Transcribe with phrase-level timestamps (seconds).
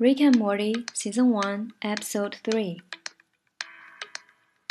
[0.00, 2.82] Rick and Morty Season One Episode Three。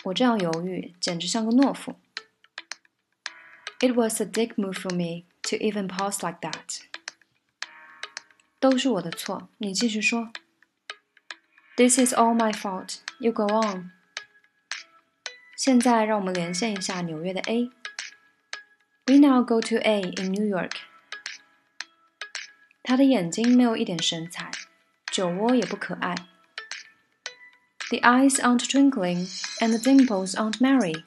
[0.04, 2.00] 我这样犹豫，简直像个懦夫。
[3.79, 6.82] It was a dick move for me to even pause like that。
[8.59, 10.31] 都是我的错，你继续说。
[11.75, 12.99] This is all my fault.
[13.20, 13.91] You go on.
[15.57, 20.73] 现在让我们连线一下纽约的 A。We now go to A in New York.
[22.83, 24.52] 他的眼睛没有一点神采。
[25.20, 26.16] 酒窝也不可爱。
[27.89, 29.27] The eyes aren't twinkling,
[29.59, 31.03] and the dimples aren't merry.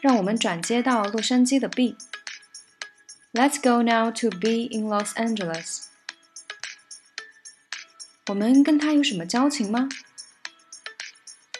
[0.00, 5.86] 让我们转接到洛杉矶的 B。Let's go now to B in Los Angeles.
[8.26, 9.88] 我们跟他有什么交情吗？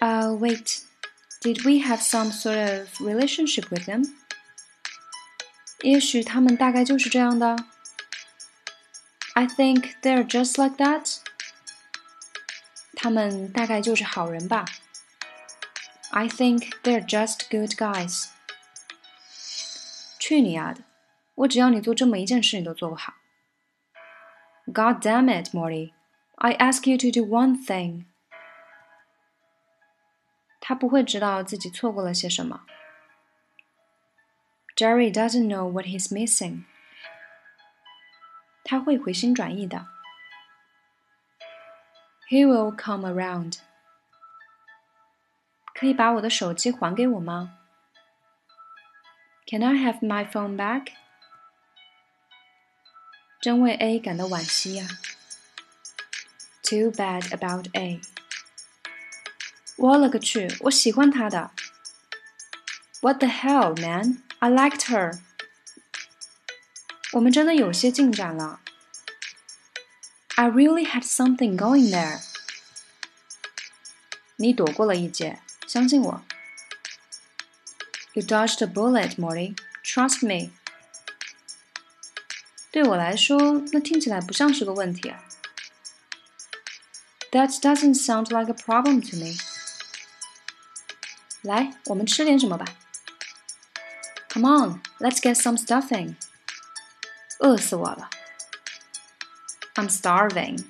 [0.00, 0.82] Uh, wait.
[1.40, 4.12] Did we have some sort of relationship with them?
[5.82, 7.56] 也许他们大概就是这样的。
[9.34, 11.18] I think they're just like that.
[12.94, 14.64] 他们大概就是好人吧。
[16.10, 18.30] I think they're just good guys.
[20.18, 20.82] 去你丫的！
[21.36, 23.14] 我只要你做这么一件事，你都做不好。
[24.66, 25.92] God damn it, Morty!
[26.34, 28.06] I ask you to do one thing.
[30.60, 32.66] 他不会知道自己错过了些什么。
[34.76, 36.64] Jerry doesn't know what he's missing.
[38.72, 39.86] 他会回心转意的。
[42.28, 43.58] He will come around。
[45.74, 47.58] 可以把我的手机还给我吗？
[49.46, 50.88] Can I have my phone back？
[53.40, 54.86] 真为 A 感到惋惜呀。
[56.62, 58.00] Too bad about A。
[59.76, 60.48] 我勒个去！
[60.62, 61.52] 我喜欢他的。
[63.00, 64.22] What the hell, man?
[64.40, 65.20] I liked her.
[67.12, 68.60] 我们真的有些进展了。
[70.36, 72.20] I really had something going there。
[74.36, 76.22] 你躲过了一劫，相信我。
[78.12, 79.56] You dodged a bullet, Morty.
[79.82, 80.52] Trust me.
[82.70, 85.24] 对我来说，那听起来不像是个问题啊。
[87.32, 89.36] That doesn't sound like a problem to me.
[91.42, 92.66] 来，我们吃点什么吧。
[94.28, 96.14] Come on, let's get some stuffing.
[97.40, 98.10] 饿死我了！
[99.74, 100.64] I'm starving。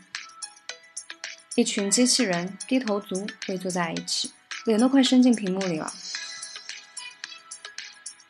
[1.54, 4.32] 一群机器人低头族围坐在一起，
[4.64, 5.92] 脸都快伸进屏幕里了。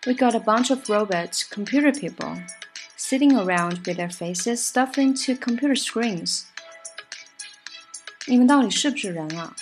[0.07, 2.43] We got a bunch of robots, computer people,
[2.97, 6.45] sitting around with their faces stuffed into computer screens.
[8.27, 9.55] 你们到底是不是人啊？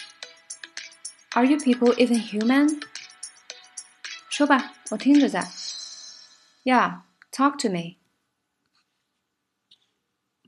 [1.31, 2.83] Are you people even human？
[4.29, 5.51] 说吧，我听着在。
[6.62, 7.01] Yeah,
[7.33, 7.97] talk to me.